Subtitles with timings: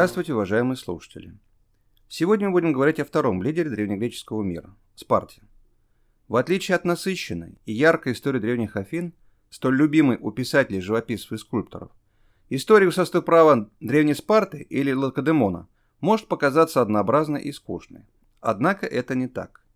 [0.00, 1.36] Здравствуйте, уважаемые слушатели.
[2.08, 5.42] Сегодня мы будем говорить о втором лидере древнегреческого мира– Спарте.
[6.26, 9.12] В отличие от насыщенной и яркой истории древних Афин,
[9.50, 11.90] столь любимой у писателей, живописцев и скульпторов,
[12.48, 15.68] история высоты права древней Спарты или Лакедемона
[16.00, 18.06] может показаться однообразной и скучной.
[18.40, 19.66] Однако это не так.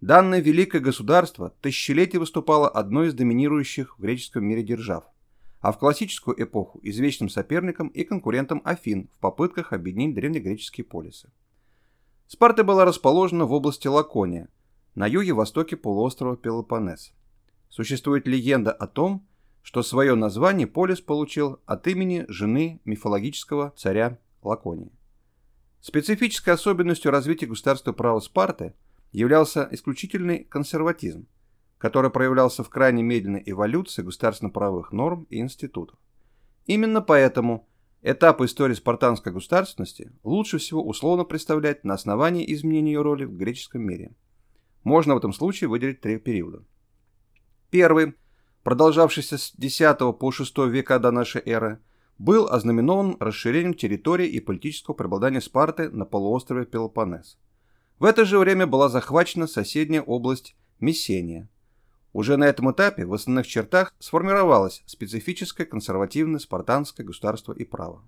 [0.00, 5.04] Данное великое государство тысячелетия выступало одной из доминирующих в греческом мире держав–
[5.60, 11.30] а в классическую эпоху извечным соперником и конкурентом Афин в попытках объединить древнегреческие полисы.
[12.26, 14.48] Спарта была расположена в области Лакония,
[14.94, 17.12] на юге-востоке полуострова Пелопоннес.
[17.68, 19.26] Существует легенда о том,
[19.62, 24.92] что свое название полис получил от имени жены мифологического царя Лаконии.
[25.80, 28.74] Специфической особенностью развития государства права Спарты
[29.12, 31.26] являлся исключительный консерватизм–
[31.78, 35.98] который проявлялся в крайне медленной эволюции государственно-правовых норм и институтов.
[36.66, 37.68] Именно поэтому
[38.02, 43.82] этап истории спартанской государственности лучше всего условно представлять на основании изменения ее роли в греческом
[43.82, 44.14] мире.
[44.82, 46.64] Можно в этом случае выделить три периода.
[47.70, 48.14] Первый,
[48.64, 49.78] продолжавшийся с X
[50.18, 51.80] по VI века до нашей эры,
[52.18, 57.38] был ознаменован расширением территории и политического преобладания Спарты на полуострове Пелопоннес.
[58.00, 61.48] В это же время была захвачена соседняя область Мессения–
[62.12, 68.02] уже на этом этапе в основных чертах сформировалось специфическое консервативное спартанское государство и право.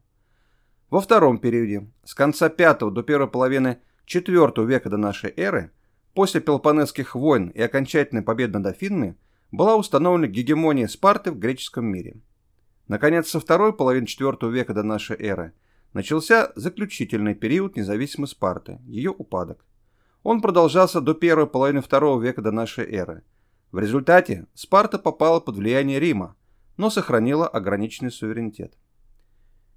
[0.88, 5.70] Во втором периоде, с конца V до первой половины IV века до нашей эры,
[6.14, 9.16] после Пелопонесских войн и окончательной победы над Афинами,
[9.52, 12.20] была установлена гегемония Спарты в греческом мире.
[12.88, 15.52] Наконец, со второй половины IV века до нашей эры
[15.92, 19.64] начался заключительный период независимой Спарты, ее упадок.
[20.22, 23.22] Он продолжался до первой половины II века до нашей эры–
[23.72, 26.36] в результате Спарта попала под влияние Рима,
[26.76, 28.76] но сохранила ограниченный суверенитет.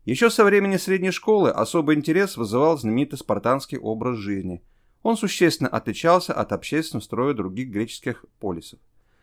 [0.06, 4.64] Еще со времени средней школы особый интерес вызывал знаменитый спартанский образ жизни.
[5.04, 8.80] Он существенно отличался от общественного строя других греческих полисов.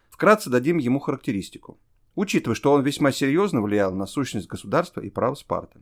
[0.09, 1.81] Вкратце дадим ему характеристику,
[2.15, 5.81] учитывая, что он весьма серьезно влиял на сущность государства и прав Спарты.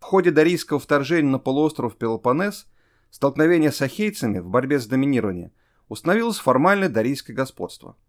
[0.00, 2.66] В ходе дарийского вторжения на полуостров Пелопоннес
[3.10, 5.52] столкновение с ахейцами в борьбе с доминированием
[5.88, 7.96] установилось формальное дарийское господство–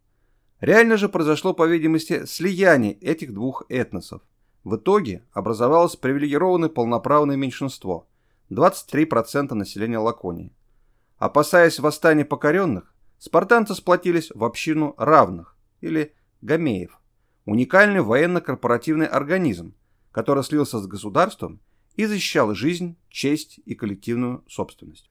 [0.60, 4.22] Реально же произошло, по видимости, слияние этих двух этносов.
[4.64, 8.08] В итоге образовалось привилегированное полноправное меньшинство–
[8.50, 10.54] 23% населения Лаконии.
[11.18, 17.00] Опасаясь восстания покоренных, спартанцы сплотились в общину равных, или гамеев,
[17.46, 19.74] уникальный военно-корпоративный организм,
[20.12, 21.60] который слился с государством
[21.96, 25.10] и защищал жизнь, честь и коллективную собственность.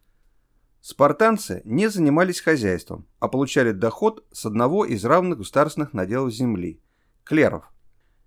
[0.88, 6.80] Спартанцы не занимались хозяйством, а получали доход с одного из равных государственных наделов земли–
[7.24, 7.64] клеров.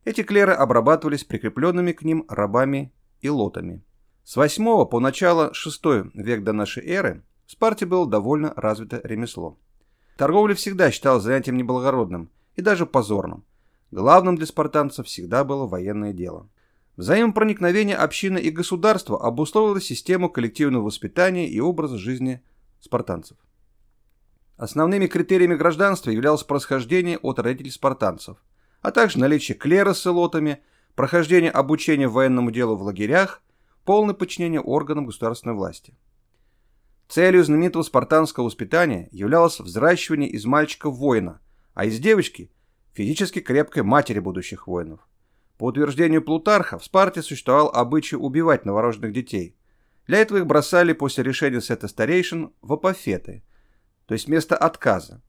[0.04, 3.82] Эти клеры обрабатывались прикрепленными к ним рабами и лотами.
[4.26, 5.82] С 8 по начало 6
[6.16, 9.58] век до нашей эры в Спарте было довольно развито ремесло.
[10.18, 13.46] Торговля всегда считалась занятием неблагородным и даже позорным.
[13.90, 16.50] Главным для спартанцев всегда было военное дело.
[17.00, 22.44] Взаимопроникновение общины и государства обусловило систему коллективного воспитания и образа жизни
[22.82, 23.38] спартанцев.
[24.58, 28.36] Основными критериями гражданства являлось происхождение от родителей спартанцев,
[28.82, 30.62] а также наличие клера с лотами,
[30.94, 33.42] прохождение обучения военному делу в лагерях,
[33.86, 35.98] полное подчинение органам государственной власти.
[37.08, 41.40] Целью знаменитого спартанского воспитания являлось взращивание из мальчика воина,
[41.74, 42.52] а из девочки–
[42.94, 45.00] физически крепкой матери будущих воинов.
[45.60, 49.58] По утверждению Плутарха, в Спарте существовал обычай убивать новорожденных детей,
[50.08, 53.44] для этого их бросали после решения сета старейшин в апофеты,
[54.06, 55.22] то есть место отказа,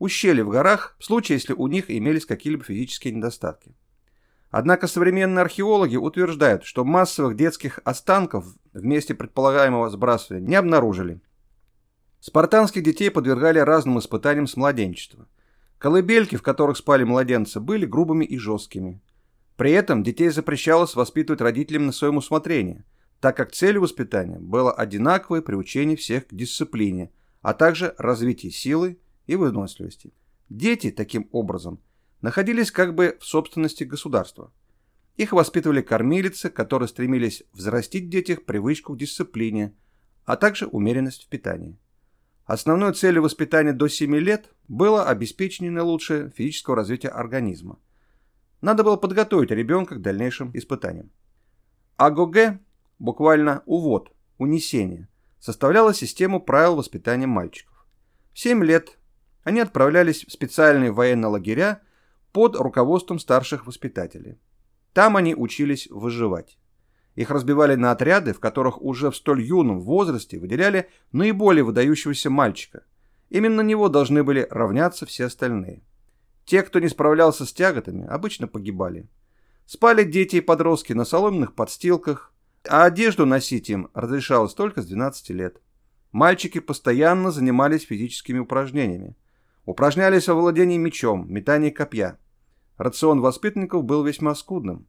[0.00, 3.76] ущелья в горах, в случае, если у них имелись какие-либо физические недостатки.
[4.50, 11.20] Однако современные археологи утверждают, что массовых детских останков в месте предполагаемого сбрасывания не обнаружили.
[12.18, 15.28] Спартанских детей подвергали разным испытаниям с младенчества.
[15.78, 19.00] Колыбельки, в которых спали младенцы, были грубыми и жесткими.
[19.56, 22.84] При этом детей запрещалось воспитывать родителям на своем усмотрение–
[23.20, 27.10] так как целью воспитания было одинаковое приучение всех к дисциплине,
[27.40, 30.12] а также развитие силы и выносливости.
[30.48, 31.80] Дети, таким образом,
[32.20, 34.52] находились как бы в собственности государства.
[35.16, 39.74] Их воспитывали кормилицы, которые стремились взрастить в детях привычку к дисциплине,
[40.24, 41.78] а также умеренность в питании.
[42.44, 47.78] Основной целью воспитания до 7 лет было обеспечение наилучшего физического развития организма.
[48.66, 51.12] Надо было подготовить ребенка к дальнейшим испытаниям.
[51.98, 52.58] АГОГ
[52.98, 55.06] буквально увод, унесение,
[55.38, 57.86] составляла систему правил воспитания мальчиков.
[58.32, 58.98] В 7 лет
[59.44, 61.80] они отправлялись в специальные военные лагеря
[62.32, 64.40] под руководством старших воспитателей.
[64.92, 66.58] Там они учились выживать.
[67.14, 72.82] Их разбивали на отряды, в которых уже в столь юном возрасте выделяли наиболее выдающегося мальчика.
[73.30, 75.84] Именно на него должны были равняться все остальные.
[76.46, 79.08] Те, кто не справлялся с тяготами, обычно погибали.
[79.66, 82.32] Спали дети и подростки на соломенных подстилках,
[82.68, 85.60] а одежду носить им разрешалось только с 12 лет.
[86.12, 89.16] Мальчики постоянно занимались физическими упражнениями.
[89.64, 92.18] Упражнялись во владении мечом, метании копья.
[92.76, 94.86] Рацион воспитанников был весьма скудным.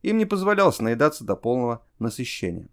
[0.00, 2.70] Им не позволялось наедаться до полного насыщения.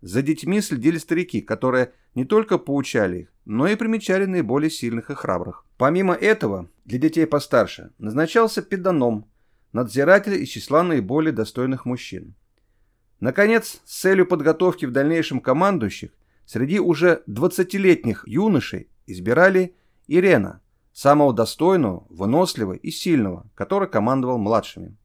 [0.00, 5.14] За детьми следили старики, которые не только поучали их, но и примечали наиболее сильных и
[5.14, 5.64] храбрых.
[5.76, 9.30] Помимо этого, для детей постарше назначался педаном,
[9.72, 12.34] надзиратель из числа наиболее достойных мужчин.
[13.20, 16.12] Наконец, с целью подготовки в дальнейшем командующих,
[16.46, 19.76] среди уже 20-летних юношей избирали
[20.06, 20.62] Ирена,
[20.94, 24.96] самого достойного, выносливого и сильного, который командовал младшими.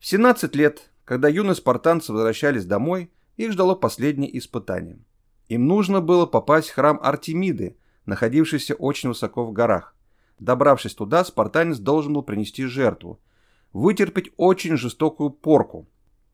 [0.00, 4.98] В 17 лет, когда юные спартанцы возвращались домой, их ждало последнее испытание.
[5.46, 9.93] Им нужно было попасть в храм Артемиды, находившийся очень высоко в горах.
[10.38, 13.20] Добравшись туда, спартанец должен был принести жертву,
[13.72, 15.88] вытерпеть очень жестокую порку.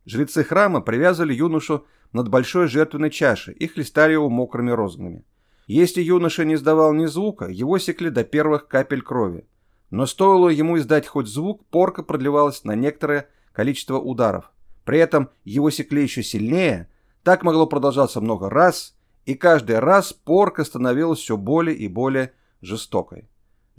[0.07, 5.25] Жрецы храма привязывали юношу над большой жертвенной чашей и хлестали его мокрыми розгами.
[5.67, 9.47] Если юноша не издавал ни звука, его секли до первых капель крови.
[9.91, 14.51] Но стоило ему издать хоть звук, порка продлевалась на некоторое количество ударов.
[14.85, 16.89] При этом его секли еще сильнее,
[17.23, 23.30] так могло продолжаться много раз, и каждый раз порка становилась все более и более жестокой.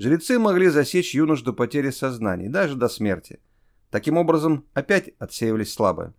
[0.01, 3.39] Жрецы могли засечь юнош до потери сознания, даже до смерти.
[3.92, 6.15] Таким образом, опять отсеивались слабые.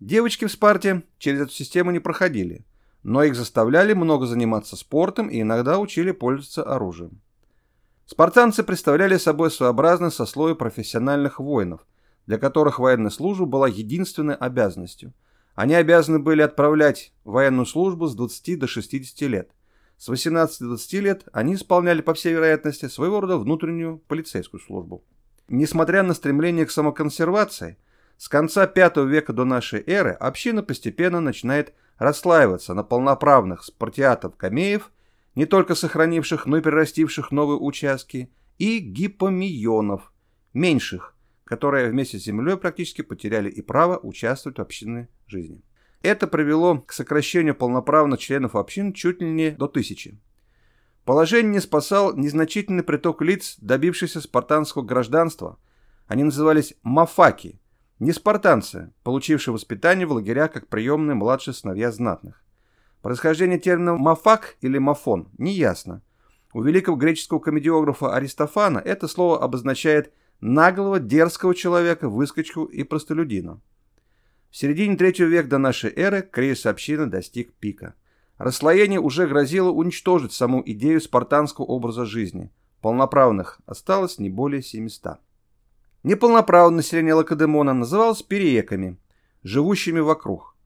[0.00, 2.66] Девочки в Спарте через эту систему не проходили,
[3.02, 7.22] но их заставляли много заниматься спортом и иногда учили пользоваться оружием.
[8.04, 11.86] Спартанцы представляли собой своеобразное сословие профессиональных воинов,
[12.26, 15.14] для которых военная служба была единственной обязанностью.
[15.54, 19.52] Они обязаны были отправлять военную службу с 20 до 60 лет.
[19.98, 25.04] С 18 до 20 лет они исполняли, по всей вероятности, своего рода внутреннюю полицейскую службу.
[25.48, 27.78] Несмотря на стремление к самоконсервации,
[28.18, 34.90] с конца V века до нашей эры община постепенно начинает расслаиваться на полноправных спартиатов-камеев,
[35.34, 40.12] не только сохранивших, но и перерастивших новые участки, и гипомионов,
[40.54, 41.14] меньших,
[41.44, 45.62] которые вместе с землей практически потеряли и право участвовать в общинной жизни.
[46.06, 50.20] Это привело к сокращению полноправных членов общин чуть ли не до тысячи.
[51.04, 55.58] Положение не спасал незначительный приток лиц, добившихся спартанского гражданства.
[56.06, 57.60] Они назывались мафаки,
[57.98, 62.44] не спартанцы, получившие воспитание в лагерях как приемные младшие сыновья знатных.
[63.02, 66.02] Происхождение термина «мафак» или «мафон» неясно.
[66.52, 73.60] У великого греческого комедиографа Аристофана это слово обозначает наглого, дерзкого человека, выскочку и простолюдина.
[74.56, 77.92] В середине третьего века до нашей эры кризис общины достиг пика.
[78.38, 82.50] Расслоение уже грозило уничтожить саму идею спартанского образа жизни.
[82.80, 85.18] Полноправных осталось не более 700.
[86.04, 88.98] Неполноправное население Лакедемона называлось перееками,
[89.42, 90.56] живущими вокруг.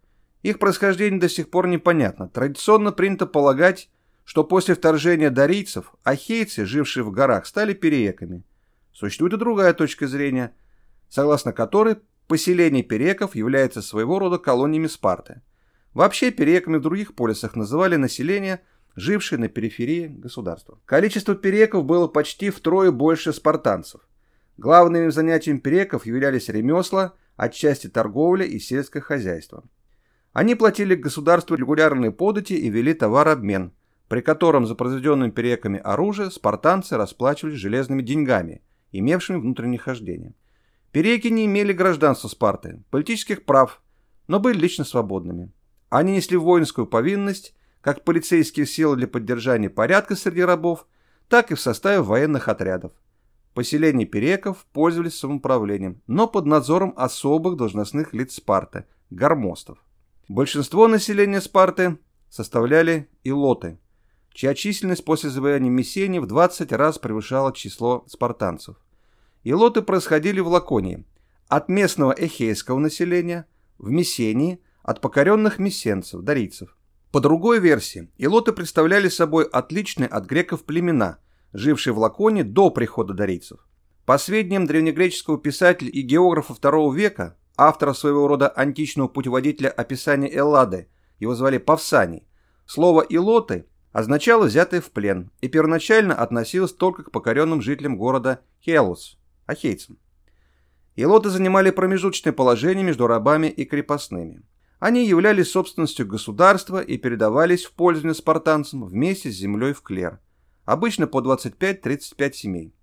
[0.44, 2.28] Их происхождение до сих пор непонятно.
[2.28, 3.90] Традиционно принято полагать,
[4.24, 8.44] что после вторжения дарийцев ахейцы, жившие в горах, стали перееками.
[8.92, 10.54] Существует и другая точка зрения,
[11.08, 11.96] согласно которой
[12.30, 15.42] поселение переков является своего рода колониями Спарты.
[15.94, 18.60] Вообще переками в других полисах называли население,
[18.94, 20.78] жившее на периферии государства.
[20.84, 24.02] Количество переков было почти втрое больше спартанцев.
[24.58, 29.64] Главными занятиями переков являлись ремесла, отчасти торговля и сельское хозяйство.
[30.32, 33.72] Они платили государству регулярные подати и вели товарообмен,
[34.06, 40.34] при котором за произведенными переками оружие спартанцы расплачивались железными деньгами, имевшими внутреннее хождение.
[40.92, 43.80] Переки не имели гражданства Спарты, политических прав,
[44.26, 45.52] но были лично свободными.
[45.88, 50.86] Они несли воинскую повинность, как полицейские силы для поддержания порядка среди рабов,
[51.28, 52.92] так и в составе военных отрядов.
[53.54, 59.78] Поселения переков пользовались самоуправлением, но под надзором особых должностных лиц Спарты– гармостов.
[60.28, 63.78] Большинство населения Спарты составляли илоты,
[64.32, 68.76] чья численность после завоевания Мессении в 20 раз превышала число спартанцев.
[69.42, 71.06] Илоты происходили в Лаконии,
[71.48, 73.46] от местного эхейского населения,
[73.78, 76.76] в Мессении, от покоренных мессенцев, дарийцев.
[77.10, 81.18] По другой версии, илоты представляли собой отличные от греков племена,
[81.52, 83.66] жившие в Лаконе до прихода дарийцев.
[84.04, 90.88] По сведениям древнегреческого писателя и географа II века, автора своего рода античного путеводителя описания Эллады,
[91.18, 92.26] его звали Павсаний,
[92.66, 99.19] слово «илоты» означало «взятые в плен» и первоначально относилось только к покоренным жителям города Хелус,
[99.50, 99.98] ахейцам.
[100.96, 104.42] Илоты занимали промежуточное положение между рабами и крепостными.
[104.78, 110.20] Они являлись собственностью государства и передавались в пользование спартанцам вместе с землей в клер,
[110.64, 112.74] обычно по 25-35 семей.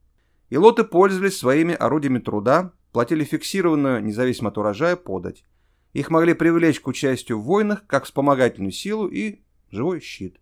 [0.50, 5.44] Илоты пользовались своими орудиями труда, платили фиксированную, независимо от урожая, подать.
[5.94, 10.40] Их могли привлечь к участию в войнах как вспомогательную силу и живой щит.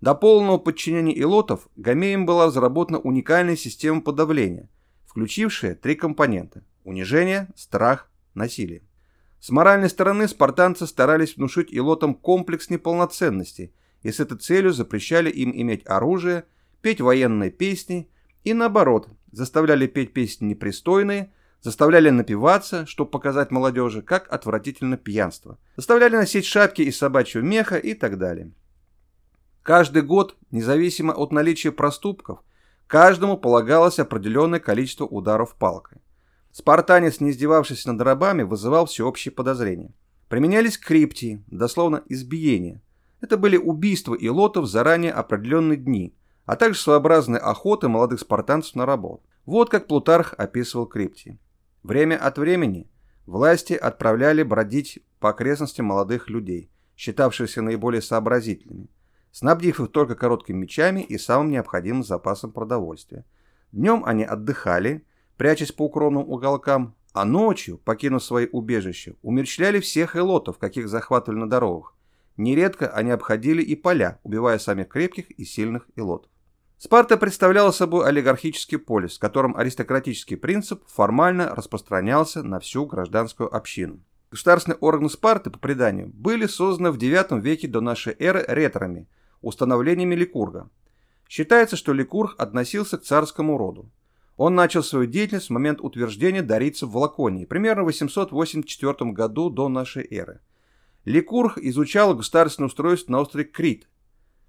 [0.00, 4.68] До полного подчинения илотов Гамеем была разработана уникальная система подавления,
[5.18, 8.82] включившая три компонента– унижение, страх, насилие.
[9.40, 13.72] С моральной стороны спартанцы старались внушить илотам комплекс неполноценности
[14.04, 16.44] и с этой целью запрещали им иметь оружие,
[16.82, 18.08] петь военные песни
[18.44, 21.32] и наоборот, заставляли петь песни непристойные,
[21.62, 27.94] заставляли напиваться, чтобы показать молодежи, как отвратительно пьянство, заставляли носить шапки из собачьего меха и
[27.94, 28.52] так далее.
[29.64, 32.38] Каждый год, независимо от наличия проступков,
[32.88, 35.98] каждому полагалось определенное количество ударов палкой.
[36.50, 39.94] Спартанец, не издевавшись над рабами, вызывал всеобщее подозрение.
[40.28, 42.82] Применялись криптии, дословно избиения.
[43.20, 46.14] Это были убийства и лотов заранее определенные дни,
[46.46, 49.20] а также своеобразные охоты молодых спартанцев на рабов.
[49.44, 51.38] Вот как Плутарх описывал криптии.
[51.82, 52.90] Время от времени
[53.26, 58.88] власти отправляли бродить по окрестностям молодых людей, считавшихся наиболее сообразительными
[59.32, 63.24] снабдив их только короткими мечами и самым необходимым запасом продовольствия.
[63.72, 65.04] Днем они отдыхали,
[65.36, 71.50] прячась по укромным уголкам, а ночью, покинув свои убежища, умерщвляли всех элотов, каких захватывали на
[71.50, 71.94] дорогах.
[72.36, 76.30] Нередко они обходили и поля, убивая самых крепких и сильных элотов.
[76.78, 84.00] Спарта представляла собой олигархический полис, в котором аристократический принцип формально распространялся на всю гражданскую общину.
[84.30, 89.08] Государственные органы Спарты, по преданию, были созданы в IX веке до нашей эры реторами,
[89.42, 90.70] установлениями Ликурга.
[91.28, 93.90] Считается, что Ликург относился к царскому роду.
[94.36, 99.68] Он начал свою деятельность в момент утверждения дарийцев в Лаконии, примерно в 884 году до
[99.68, 100.40] нашей эры.
[101.04, 103.88] Ликург изучал государственное устройство на острове Крит.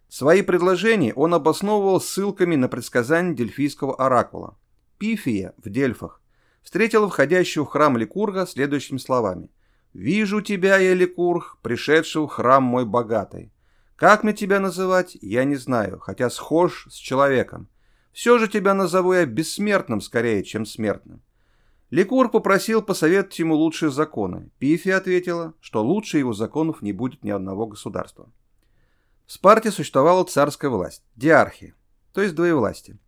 [0.08, 4.58] Свои предложения он обосновывал ссылками на предсказания дельфийского оракула.
[4.98, 6.22] Пифия в Дельфах
[6.62, 9.50] встретила входящего в храм Ликурга следующими словами.
[9.94, 13.52] «Вижу тебя, я, Ликург, пришедший в храм мой богатый.
[14.00, 17.68] Как мне тебя называть, я не знаю, хотя схож с человеком.
[18.14, 21.22] Все же тебя назову я бессмертным скорее, чем смертным.
[21.90, 24.52] Ликур попросил посоветовать ему лучшие законы.
[24.58, 28.32] Пифия ответила, что лучше его законов не будет ни одного государства.
[29.26, 31.76] В Спарте существовала царская власть– диархия,
[32.14, 33.00] то есть двоевластие.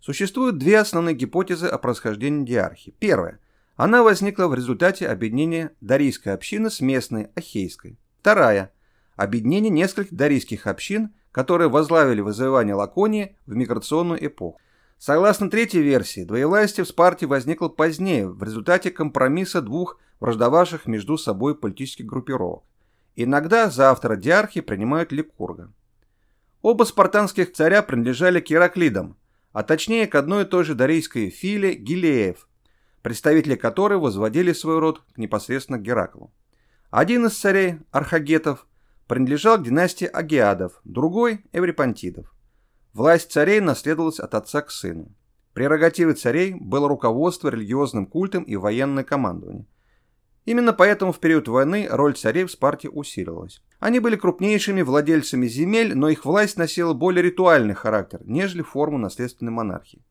[0.00, 2.94] Существуют две основные гипотезы о происхождении диархии.
[2.98, 3.40] Первая.
[3.76, 7.98] Она возникла в результате объединения дарийской общины с местной, ахейской.
[8.20, 8.72] Вторая–
[9.20, 14.58] объединение нескольких дарийских общин, которые возглавили вызывание Лаконии в миграционную эпоху.
[14.98, 21.54] Согласно третьей версии, двоевластие в Спарте возникло позднее в результате компромисса двух враждовавших между собой
[21.54, 22.64] политических группировок.
[23.14, 25.70] Иногда за автора диархии принимают Ликурга.
[26.62, 29.16] Оба спартанских царя принадлежали к Ираклидам,
[29.52, 32.48] а точнее к одной и той же дарийской филе Гилеев,
[33.02, 36.32] представители которой возводили свой род к непосредственно Гераклу.
[36.90, 38.66] Один из царей, Архагетов,
[39.10, 42.32] принадлежал к династии Агиадов, другой– Эврипантидов.
[42.92, 45.12] Власть царей наследовалась от отца к сыну.
[45.52, 49.66] Прерогативой царей было руководство религиозным культом и военное командование.
[50.44, 53.60] Именно поэтому в период войны роль царей в Спарте усиливалась.
[53.80, 59.50] Они были крупнейшими владельцами земель, но их власть носила более ритуальный характер, нежели форму наследственной
[59.50, 60.04] монархии.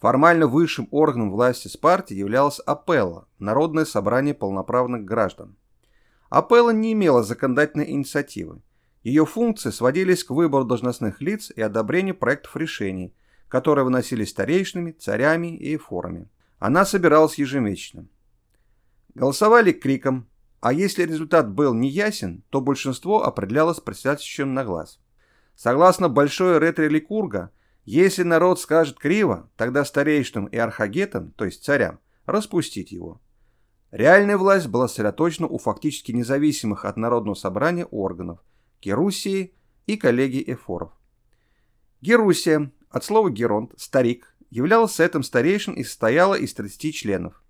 [0.00, 5.56] Формально высшим органом власти Спарте являлось Апелла– Народное собрание полноправных граждан.
[6.28, 8.60] Апелла не имела законодательной инициативы.
[9.02, 13.14] Ее функции сводились к выбору должностных лиц и одобрению проектов решений,
[13.48, 16.28] которые выносились старейшинами, царями и эфорами.
[16.58, 18.06] Она собиралась ежемесячно.
[19.14, 20.26] Голосовали криком,
[20.60, 24.98] а если результат был неясен, то большинство определялось председательством на глаз.
[25.54, 27.50] Согласно большой ретре Ликурга,
[27.84, 33.20] если народ скажет криво, тогда старейшинам и архагетам, то есть царям, распустить его.
[33.94, 38.40] Реальная власть была сосредоточена у фактически независимых от Народного собрания органов–
[38.82, 39.54] Герусии
[39.86, 40.90] и коллегии эфоров.
[42.00, 47.40] Герусия, от слова «геронт»– «старик», являлась сетом старейшин и состояла из 30 членов.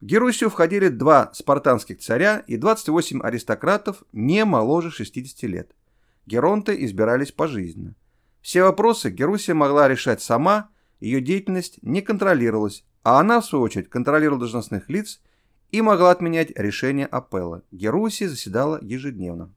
[0.00, 5.76] В Герусию входили два спартанских царя и 28 аристократов не моложе 60 лет.
[6.24, 7.94] Геронты избирались пожизненно.
[8.40, 13.90] Все вопросы Герусия могла решать сама, ее деятельность не контролировалась, а она, в свою очередь,
[13.90, 15.20] контролировала должностных лиц–
[15.74, 17.62] и могла отменять решение апелла.
[17.72, 19.52] Герусия заседала ежедневно.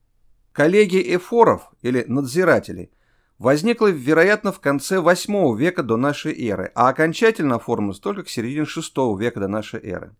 [0.51, 2.89] Коллегия эфоров, или надзирателей,
[3.37, 8.65] возникла, вероятно, в конце 8 века до нашей эры, а окончательно оформилась только к середине
[8.65, 10.15] 6 века до нашей эры.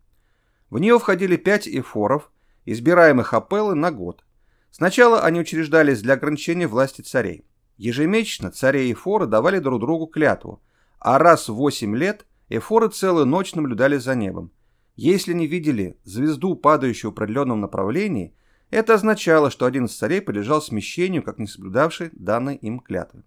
[0.70, 2.30] В нее входили пять эфоров,
[2.64, 4.24] избираемых апеллы на год.
[4.70, 7.44] Сначала они учреждались для ограничения власти царей.
[7.76, 10.62] Ежемесячно цари и эфоры давали друг другу клятву,
[11.00, 14.52] а раз в 8 лет эфоры целую ночь наблюдали за небом.
[14.98, 18.34] Если не видели звезду, падающую в определенном направлении,
[18.68, 23.22] это означало, что один из царей подлежал смещению, как не соблюдавший данной им клятвы.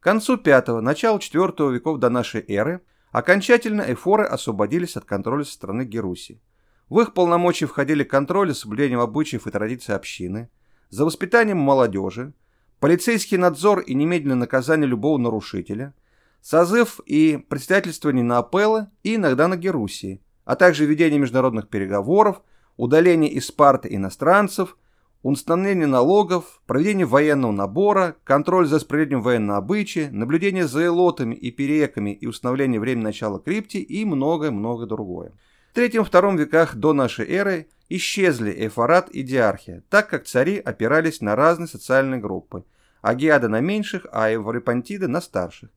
[0.00, 2.80] К концу V– началу IV веков до нашей эры
[3.12, 6.40] окончательно эфоры освободились от контроля со стороны Геруси.
[6.88, 10.48] В их полномочия входили контроль за соблюдением обычаев и традиций общины,
[10.88, 12.32] за воспитанием молодежи,
[12.80, 15.92] полицейский надзор и немедленное наказание любого нарушителя,
[16.40, 22.40] созыв и председательствование на апеллы и иногда на Герусии, а также ведение международных переговоров,
[22.78, 24.78] удаление из Спарты иностранцев,
[25.22, 32.14] установление налогов, проведение военного набора, контроль за справедливым военного обычая, наблюдение за элотами и переками
[32.14, 35.32] и установление времени начала крипти и многое-многое другое
[35.76, 41.68] третьем-втором веках до нашей эры исчезли эфорат и диархия, так как цари опирались на разные
[41.68, 42.64] социальные группы,
[43.02, 45.68] агиады на меньших, а эврипантиды на старших.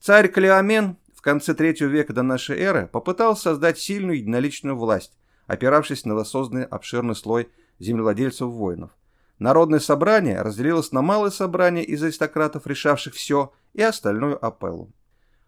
[0.00, 6.04] Царь Клеомен в конце третьего века до нашей эры попытался создать сильную единоличную власть, опиравшись
[6.04, 7.48] на воссозданный обширный слой
[7.78, 8.90] землевладельцев-воинов.
[9.38, 14.92] Народное собрание разделилось на малое собрание из аристократов, решавших все, и остальную апеллу.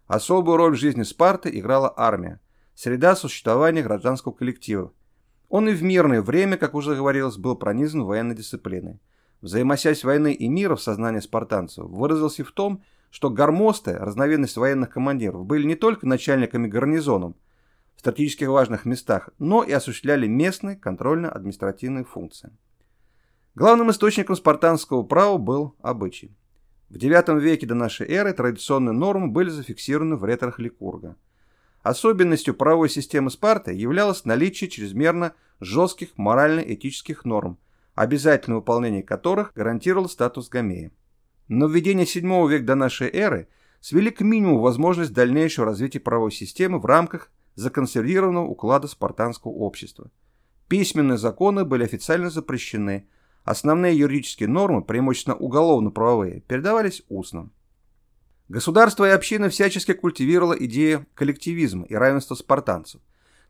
[0.07, 2.39] Особую роль в жизни Спарты играла армия
[2.73, 4.93] среда существования гражданского коллектива.
[5.49, 9.01] Он и в мирное время, как уже говорилось, был пронизан военной дисциплиной.
[9.41, 12.94] Взаимосвязь войны и мира в сознании спартанцев выразился в том, что
[13.29, 17.35] гармосты, разновидность военных командиров, были не только начальниками гарнизонов
[17.95, 22.51] в стратегически важных местах, но и осуществляли местные контрольно-административные функции.
[23.55, 26.35] Главным источником спартанского права был обычай.
[26.89, 31.15] В IX веке до нашей эры традиционные нормы были зафиксированы в ретрах Ликурга–
[31.85, 37.59] Особенностью правовой системы Спарты являлось наличие чрезмерно жестких морально-этических норм,
[37.93, 40.91] обязательное выполнение которых гарантировало статус гамея.
[41.47, 43.47] Но введение VII века до нашей эры
[43.79, 50.11] свели к минимуму возможность дальнейшего развития правовой системы в рамках законсервированного уклада спартанского общества.
[50.67, 53.07] Письменные законы были официально запрещены,
[53.43, 57.51] основные юридические нормы, преимущественно уголовно-правовые, передавались устно.
[58.47, 63.01] Государство и община всячески культивировало идею коллективизма и равенства спартанцев.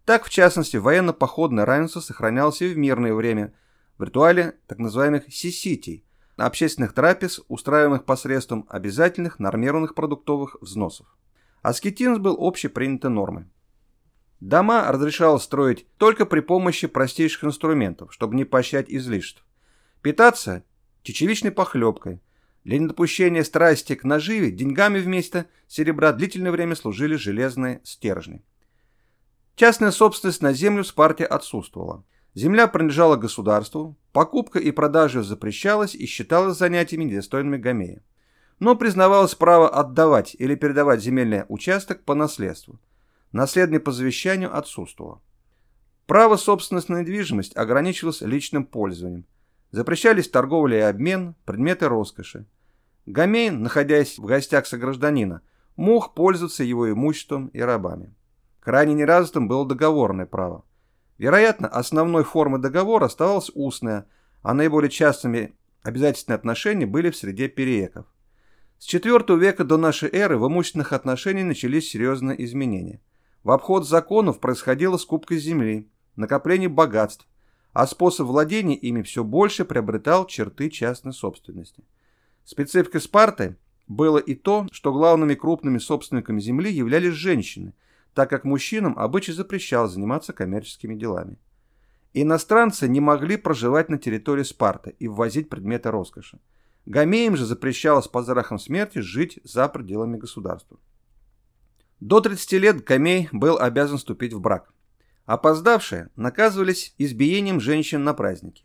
[0.06, 3.54] Так, в частности, военно-походное равенство сохранялось и в мирное время
[3.98, 6.06] в ритуале так называемых сиситий,
[6.44, 11.08] общественных трапез, устраиваемых посредством обязательных нормированных продуктовых взносов.
[11.62, 13.46] Аскетизм был общепринятой нормой.
[14.40, 19.46] Дома разрешалось строить только при помощи простейших инструментов, чтобы не поощрять излишеств.
[20.02, 20.64] Питаться
[21.04, 22.22] чечевичной похлебкой,
[22.66, 28.44] для недопущения страсти к наживе деньгами вместо серебра длительное время служили железные стержни.
[29.56, 32.04] Частная собственность на землю в Спарте отсутствовала.
[32.36, 38.04] Земля принадлежала государству, покупка и продажа запрещалась и считалась занятиями недостойными Гамея.
[38.60, 42.78] Но признавалось право отдавать или передавать земельный участок по наследству.
[43.32, 45.22] Наследный по завещанию отсутствовало.
[46.08, 49.26] Право собственности на недвижимость ограничивалось личным пользованием.
[49.72, 52.46] Запрещались торговля и обмен, предметы роскоши.
[53.06, 55.42] Гамейн, находясь в гостях согражданина,
[55.78, 58.14] мог пользоваться его имуществом и рабами.
[58.60, 60.66] Крайне неразвитым было договорное право.
[61.18, 64.08] Вероятно, основной формой договора оставалась устная,
[64.42, 68.06] а наиболее частыми обязательственные отношения были в среде перееков.
[68.78, 73.02] С IV века до нашей эры в имущественных отношениях начались серьезные изменения.
[73.44, 77.28] В обход законов происходила скупка земли, накопление богатств,
[77.72, 81.84] а способ владения ими все больше приобретал черты частной собственности.
[82.44, 87.74] Спецификой Спарты было и то, что главными крупными собственниками земли являлись женщины,
[88.16, 91.38] так как мужчинам обычай запрещал заниматься коммерческими делами.
[92.14, 96.40] Иностранцы не могли проживать на территории Спарты и ввозить предметы роскоши.
[96.86, 100.80] Гамеям же запрещалось по зарахам смерти жить за пределами государства.
[102.00, 104.72] До 30 лет Гамей был обязан вступить в брак.
[105.26, 108.64] Опоздавшие наказывались избиением женщин на празднике.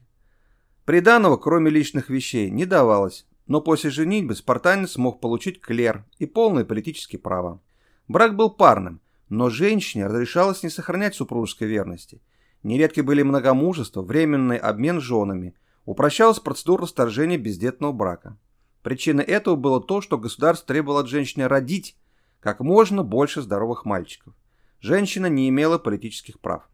[0.85, 6.65] Приданого, кроме личных вещей, не давалось, но после женитьбы спартанец мог получить клер и полные
[6.65, 7.61] политические права.
[8.07, 12.21] Брак был парным, но женщине разрешалось не сохранять супружеской верности.
[12.63, 15.55] Нередки были многомужество, временный обмен женами,
[15.87, 18.37] упрощалась процедура расторжения бездетного брака.
[18.83, 21.97] Причиной этого было то, что государство требовало от женщины родить
[22.41, 24.35] как можно больше здоровых мальчиков.
[24.81, 26.69] Женщина не имела политических прав.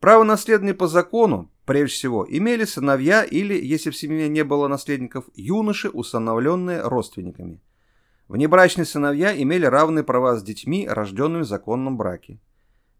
[0.00, 5.24] Право наследования по закону, прежде всего, имели сыновья или, если в семье не было наследников,
[5.34, 7.60] юноши, усыновленные родственниками.
[8.28, 12.38] Внебрачные сыновья имели равные права с детьми, рожденными в законном браке.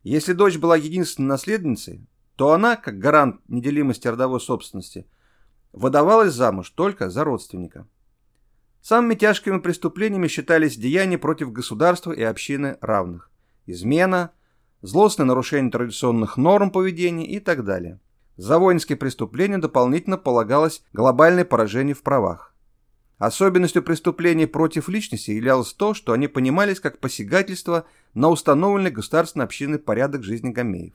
[0.02, 5.06] Если дочь была единственной наследницей, то она, как гарант неделимости родовой собственности,
[5.72, 7.86] выдавалась замуж только за родственника.
[8.80, 13.30] Самыми тяжкими преступлениями считались деяния против государства и общины равных,
[13.66, 14.30] измена,
[14.80, 18.00] злостное нарушение традиционных норм поведения и так далее.
[18.36, 22.54] За воинские преступления дополнительно полагалось глобальное поражение в правах.
[23.18, 29.80] Особенностью преступлений против личности являлось то, что они понимались как посягательство на установленный государственной общинный
[29.80, 30.94] порядок жизни гамеев.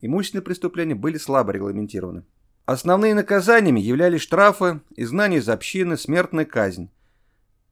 [0.00, 2.24] Имущественные преступления были слабо регламентированы.
[2.64, 6.90] Основными наказаниями являлись штрафы, изгнание из общины, смертная казнь.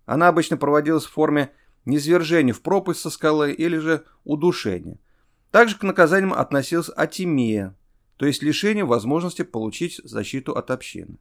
[0.04, 1.50] Она обычно проводилась в форме
[1.86, 4.98] низвержения в пропасть со скалы или же удушения.
[5.50, 7.74] Также к наказаниям относилась атимия,
[8.18, 11.16] то есть лишение возможности получить защиту от общины.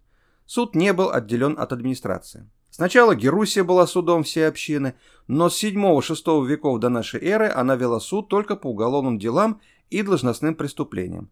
[0.46, 2.50] Суд не был отделен от администрации.
[2.76, 4.96] Сначала Герусия была судом всей общины,
[5.28, 10.02] но с 7-6 веков до нашей эры она вела суд только по уголовным делам и
[10.02, 11.30] должностным преступлениям.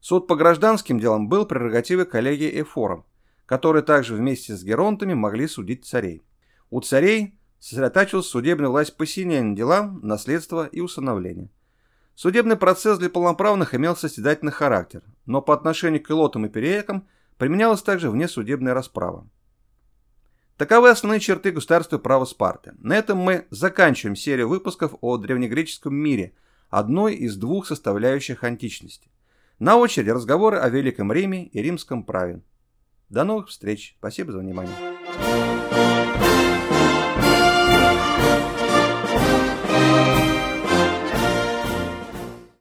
[0.00, 3.04] Суд по гражданским делам был прерогативой коллегии эфором,
[3.44, 6.24] которые также вместе с геронтами могли судить царей.
[6.70, 11.50] У царей сосредотачивалась судебная власть по семейным делам, наследства и усыновления.
[12.14, 17.06] Судебный процесс для полноправных имел состязательный характер, но по отношению к илотам и переекам
[17.36, 19.28] применялась также внесудебная расправа.
[20.56, 22.72] Таковы основные черты государства права Спарты.
[22.78, 26.32] На этом мы заканчиваем серию выпусков о древнегреческом мире,
[26.70, 29.10] одной из двух составляющих античности.
[29.58, 32.40] На очереди разговоры о Великом Риме и римском праве.
[33.10, 33.96] До новых встреч.
[33.98, 34.74] Спасибо за внимание.